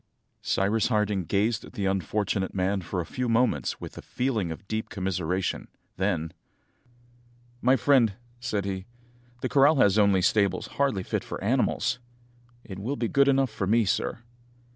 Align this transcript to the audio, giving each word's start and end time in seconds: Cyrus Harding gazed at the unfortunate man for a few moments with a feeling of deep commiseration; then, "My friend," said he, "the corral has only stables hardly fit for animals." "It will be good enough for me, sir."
Cyrus 0.41 0.87
Harding 0.87 1.25
gazed 1.25 1.63
at 1.63 1.73
the 1.73 1.85
unfortunate 1.85 2.55
man 2.55 2.81
for 2.81 3.01
a 3.01 3.05
few 3.05 3.29
moments 3.29 3.79
with 3.79 3.99
a 3.99 4.01
feeling 4.01 4.51
of 4.51 4.67
deep 4.67 4.89
commiseration; 4.89 5.67
then, 5.97 6.33
"My 7.61 7.75
friend," 7.75 8.13
said 8.39 8.65
he, 8.65 8.87
"the 9.43 9.49
corral 9.49 9.75
has 9.75 9.99
only 9.99 10.23
stables 10.23 10.65
hardly 10.65 11.03
fit 11.03 11.23
for 11.23 11.39
animals." 11.43 11.99
"It 12.63 12.79
will 12.79 12.95
be 12.95 13.07
good 13.09 13.27
enough 13.27 13.51
for 13.51 13.67
me, 13.67 13.85
sir." 13.85 14.23